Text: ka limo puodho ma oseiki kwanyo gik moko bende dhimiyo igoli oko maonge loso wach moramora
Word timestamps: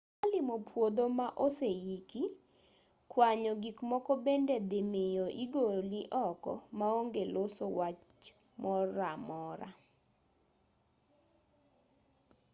ka 0.19 0.25
limo 0.33 0.55
puodho 0.67 1.05
ma 1.19 1.27
oseiki 1.45 2.23
kwanyo 3.11 3.51
gik 3.63 3.77
moko 3.91 4.11
bende 4.25 4.55
dhimiyo 4.69 5.25
igoli 5.43 6.01
oko 6.27 6.51
maonge 6.79 7.23
loso 7.33 7.65
wach 7.77 8.23
moramora 8.61 9.69